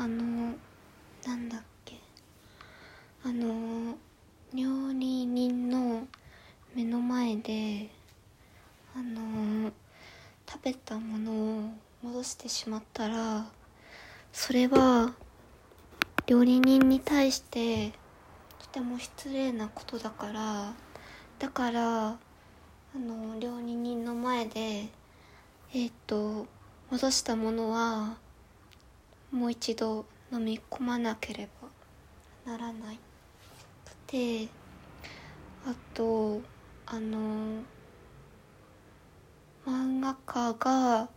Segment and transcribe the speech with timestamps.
[0.00, 0.54] あの
[1.26, 2.00] なんだっけ。
[3.22, 3.98] あの
[4.54, 6.06] 料理人の
[6.74, 7.90] 目の前で
[8.96, 9.70] あの
[10.50, 11.70] 食べたものを
[12.02, 13.44] 戻してしまったら
[14.32, 15.12] それは
[16.26, 17.90] 料理人に対して
[18.58, 20.72] とても失礼なことだから
[21.38, 22.18] だからあ
[22.94, 24.88] の料理人の前で
[25.74, 26.46] えっ、と
[26.90, 28.16] 戻したものは
[29.32, 32.98] もう一度飲み込まなければならない。
[34.06, 34.48] で
[35.64, 36.40] あと
[36.86, 37.62] あの
[39.66, 41.08] 漫画家が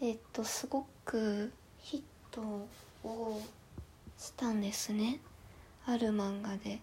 [0.00, 2.02] えっ、とすごくヒッ
[2.32, 2.40] ト
[3.08, 3.40] を
[4.18, 5.20] したんですね。
[5.86, 6.80] ある漫画で。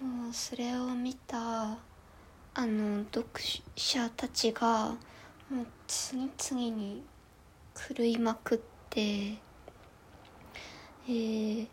[0.00, 1.76] もうそれを見た
[2.54, 3.26] あの読
[3.76, 4.96] 者たちが
[5.50, 7.02] もう次々に
[7.96, 9.34] 狂いまくって
[11.08, 11.68] えー、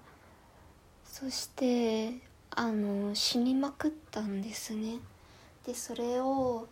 [1.06, 2.14] そして
[2.52, 5.00] あの死にまくったんですね。
[5.66, 6.68] でそれを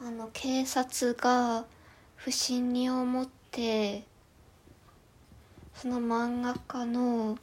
[0.00, 1.64] あの警察が
[2.14, 4.04] 不審に思って
[5.74, 7.36] その漫画家の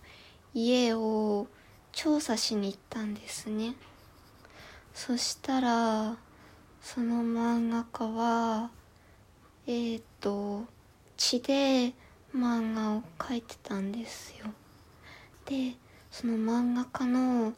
[0.53, 1.47] 家を
[1.91, 3.75] 調査しに行ったんですね。
[4.93, 6.15] そしたら
[6.81, 8.71] その漫画家は
[9.67, 10.63] えっ、ー、と
[11.17, 11.93] 血で
[12.33, 14.45] 漫画を描いてたんですよ。
[15.51, 15.75] で
[16.09, 17.51] その漫画家の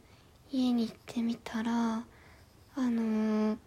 [0.51, 2.03] 家に行ってみたらあ
[2.77, 3.57] のー、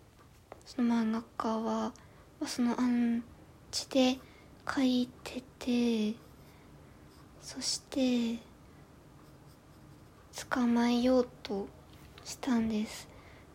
[0.65, 1.93] その漫画家は
[2.45, 3.23] そのアン
[3.71, 4.19] チで
[4.69, 6.17] 書いてて
[7.41, 8.43] そして
[10.51, 11.69] 捕まえようと
[12.25, 13.09] したんです。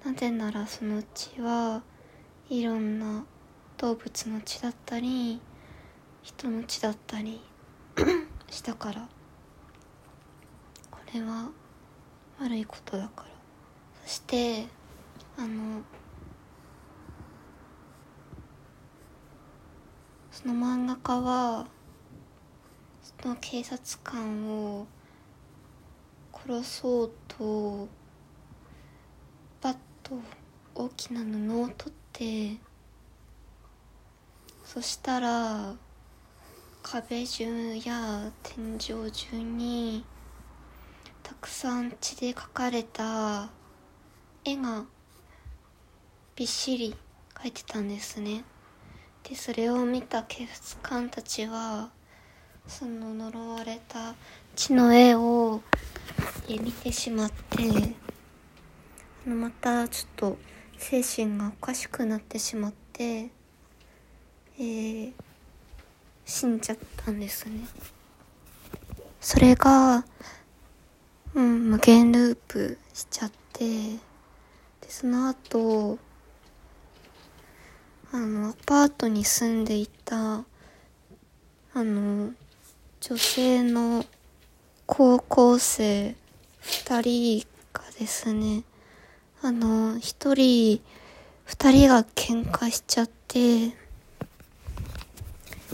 [0.05, 1.83] なぜならその血は
[2.49, 3.25] いろんな
[3.77, 5.42] 動物の血だったり
[6.23, 7.42] 人の血だったり
[8.49, 9.20] したから。
[11.14, 11.49] れは
[12.39, 13.32] 悪いことだから。
[14.05, 14.66] そして
[15.38, 15.82] あの
[20.32, 21.67] その漫画家は
[23.21, 24.88] その警察官を
[26.33, 27.88] 殺そうと
[29.61, 30.20] バッと
[30.73, 32.58] 大きな布を取って
[34.64, 35.76] そしたら
[36.82, 40.04] 壁中や天井中に
[41.41, 43.49] くさん血で描かれた
[44.45, 44.85] 絵が
[46.35, 46.95] びっしり
[47.33, 48.43] 描いてたんですね。
[49.23, 51.89] でそれを見た警察官たちは
[52.67, 54.13] その呪われた
[54.55, 55.61] 血の絵を
[56.47, 57.95] 見てしまって
[59.25, 60.37] またちょっと
[60.77, 63.29] 精神がおかしくなってしまって、
[64.59, 65.13] えー、
[66.23, 67.61] 死んじゃったんですね。
[69.19, 70.03] それが
[71.33, 73.99] うん無限ループしちゃってで
[74.89, 75.97] その後
[78.11, 80.43] あのアパートに住んでいた
[81.73, 82.33] あの
[82.99, 84.03] 女性の
[84.86, 86.15] 高校生
[86.64, 88.64] 2人がですね
[89.41, 90.81] あの1人
[91.47, 93.37] 2人が喧嘩しちゃって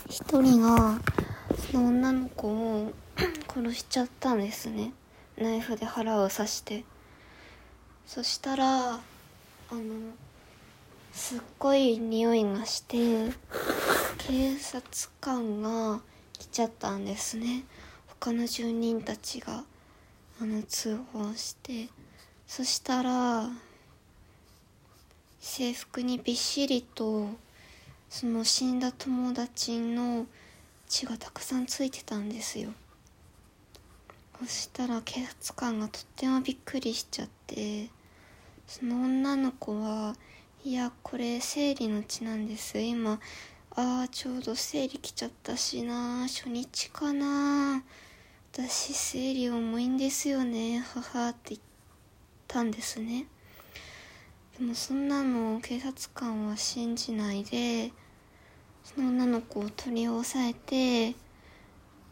[0.10, 1.00] 1人が
[1.72, 2.94] その女の子を
[3.48, 4.94] 殺しちゃったんですね。
[5.38, 6.84] ナイフで腹を刺して。
[8.06, 9.00] そしたらあ
[9.72, 9.82] の
[11.12, 13.32] すっごい匂いがして
[14.18, 14.84] 警察
[15.20, 16.00] 官が
[16.34, 17.64] 来ちゃったんですね。
[18.08, 19.64] 他の住人たちが
[20.42, 21.90] あの通報して。
[22.48, 23.50] そしたら
[25.42, 27.28] 制服にびっしりと
[28.10, 30.26] その死んだ友達の
[30.88, 32.70] 血がたくさんついてたんですよ。
[34.40, 37.90] そしたら警察官がとってもびっくりしちゃって
[38.68, 40.16] その女の子は
[40.64, 42.80] いやこれ生理の血なんです。
[42.80, 43.20] 今
[43.72, 47.84] ああちょうど生理来ちゃったしな初日かな
[48.52, 51.62] 私生理重いんですよね母って言っ
[52.48, 53.28] たんですね。
[54.58, 57.92] でもそんなの警察官は信じないで
[58.84, 61.16] その女の子を取り押さえて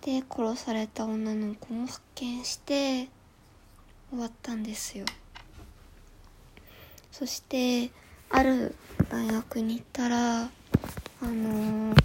[0.06, 3.08] で殺された女の子も発見して
[4.12, 5.06] 終わったんですよ。
[7.12, 7.90] そして
[8.30, 8.76] ある
[9.10, 10.50] 大学に行ったらあ
[11.22, 11.96] の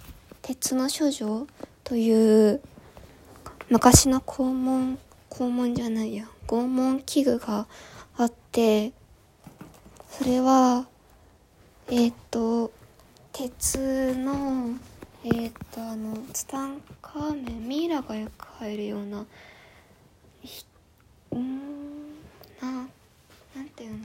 [0.41, 1.45] 鉄の処女
[1.83, 2.61] という
[3.69, 4.97] 昔の肛門
[5.29, 7.67] 肛門じゃないや拷問器具が
[8.17, 8.93] あって
[10.09, 10.87] それは
[11.87, 12.71] えっ、ー、と
[13.31, 14.71] 鉄の
[15.23, 19.25] えー、っとあのツタンカーメンミイラがよく入るような
[21.31, 21.59] うん
[22.59, 22.87] な
[23.55, 23.97] なんていうの？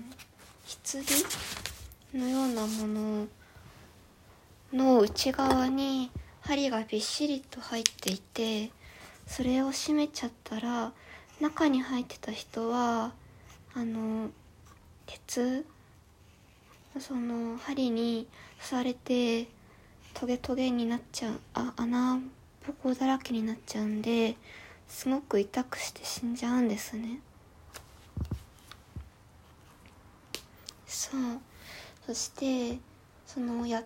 [2.13, 3.27] 棺のようなもの
[4.73, 6.11] の内側に
[6.43, 8.71] 針がびっしりと入っていて
[9.27, 10.93] それを閉めちゃったら
[11.41, 13.13] 中に入ってた人は
[13.75, 14.31] あの
[15.07, 15.65] 鉄
[16.99, 18.27] その針に
[18.59, 19.47] 刺されて
[20.19, 22.19] トゲトゲになっちゃうあ穴
[22.67, 24.35] ぼこだらけになっちゃうんで
[24.89, 27.19] すごく痛くして死んじゃうんですね。
[30.87, 31.21] そう。
[32.07, 32.79] そして
[33.27, 33.83] そのや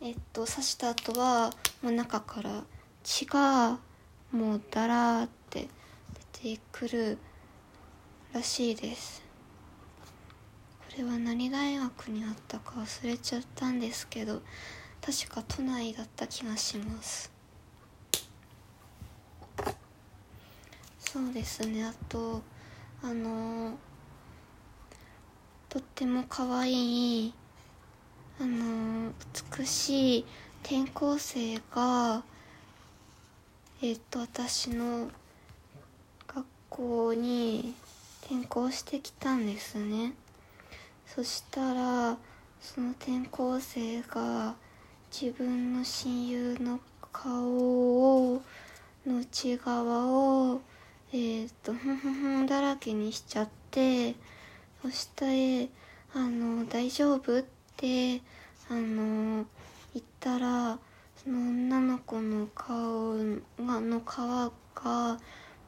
[0.00, 1.50] えっと刺した後は
[1.82, 2.62] もう中から
[3.02, 3.78] 血が
[4.32, 5.68] もうだらって
[6.40, 7.18] 出てくる
[8.32, 9.22] らしいです。
[10.90, 14.40] これは何大学にあったか忘れちゃったんですけど
[15.00, 17.32] 確か都内だった気がします。
[20.98, 21.84] そうですね。
[21.84, 22.42] あと
[23.02, 23.78] あの
[25.68, 27.34] とっても可愛い
[28.40, 29.12] あの
[29.58, 30.24] 美しい
[30.62, 32.22] 転校生が
[33.80, 35.08] えっ、と私の
[36.26, 37.74] 学校に
[38.22, 40.12] 転校してきたんですね。
[41.06, 42.18] そしたら
[42.60, 44.56] その転校生が
[45.10, 48.42] 自分の親友の顔を
[49.06, 50.60] の内側を
[51.12, 54.14] えっ、とふんふんだらけにしちゃって
[54.82, 55.70] そして
[56.14, 57.44] あの大丈夫っ
[57.76, 58.18] て
[58.68, 59.46] あの
[59.94, 60.78] 言ったら
[61.16, 64.04] その女の子の顔がの皮
[64.74, 65.18] が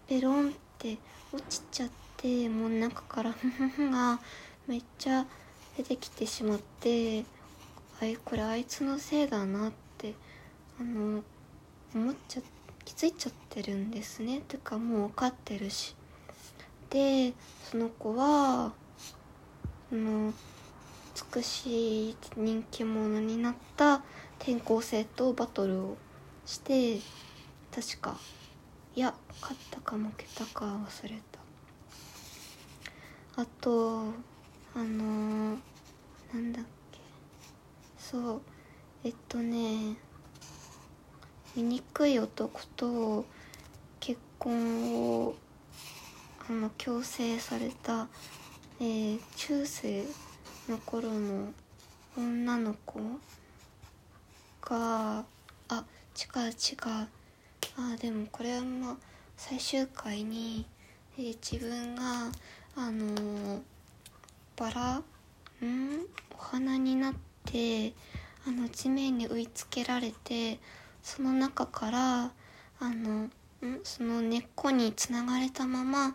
[0.09, 0.99] ベロンって
[1.33, 4.21] 落ちちゃってもう中からフフフが
[4.67, 5.25] めっちゃ
[5.77, 7.25] 出てきてしまって
[8.03, 10.15] あいこれあいつのせいだなって
[10.81, 11.23] あの
[11.95, 12.43] 思っちゃ
[12.85, 14.41] 気づいちゃってるんですね。
[14.49, 15.95] てかもう分かってるし。
[16.89, 17.35] で
[17.71, 18.73] その子は
[19.91, 20.33] その
[21.35, 24.03] 美しい人気者になった
[24.41, 25.97] 転校生とバトルを
[26.47, 26.99] して
[27.73, 28.19] 確か
[28.97, 31.21] いや勝ったか負けたか忘れ
[33.37, 33.43] た。
[33.43, 34.07] あと
[34.75, 35.59] あのー、
[36.33, 36.80] なんだっけ。
[38.11, 38.41] そう。
[39.05, 39.97] えっとね
[41.55, 43.25] 醜い男と
[44.01, 45.35] 結婚を
[46.49, 48.09] あの強制された
[48.81, 50.05] えー、中世
[50.69, 51.53] の頃の
[52.17, 52.99] 女の子
[54.63, 55.25] が
[55.69, 55.85] あ
[56.17, 57.09] 違う違う。
[57.77, 58.97] あでもこれはまあ
[59.37, 60.67] 最終回に、
[61.17, 62.33] えー、自分が
[62.75, 63.61] あのー、
[64.57, 65.03] バラん？
[66.35, 67.30] お花になって
[68.47, 70.59] あの地面に植い付けられて
[71.03, 72.31] その中からあ
[72.81, 73.31] のん？
[73.85, 76.15] その根っこにつながれたまま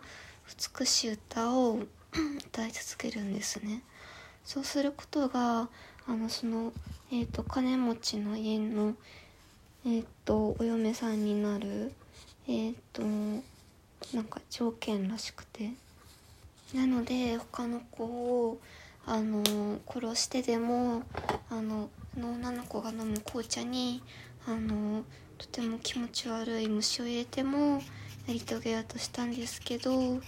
[0.78, 1.80] 美しい歌を
[2.48, 3.82] 歌い続けるんですね。
[4.44, 5.68] そうすることが
[6.06, 6.72] あのその、
[7.10, 8.94] えーと、金持ちの家の、
[9.84, 11.92] えーと、お嫁さんになる
[12.46, 13.02] えっ、ー、と
[14.14, 15.72] なんか条件らしくて。
[16.74, 18.58] なので他の子を
[19.06, 19.42] あの
[19.86, 21.04] 殺してでも
[21.50, 24.02] あのその女の子が飲む紅茶に
[24.46, 25.04] あの
[25.38, 27.82] とても気持ち悪い虫を入れても
[28.26, 30.20] やり遂げようとしたんですけど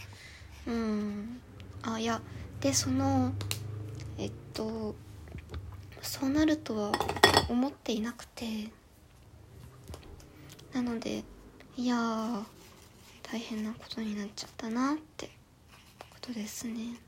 [0.67, 1.41] うん
[1.83, 2.21] あいや
[2.61, 3.33] でその
[4.19, 4.95] えっと
[6.03, 6.93] そうなるとは
[7.49, 8.69] 思っていなくて
[10.73, 11.25] なので
[11.77, 11.97] いや
[13.23, 15.31] 大変なことになっちゃったなって
[16.11, 17.08] ことですね。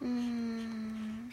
[0.00, 1.25] うん。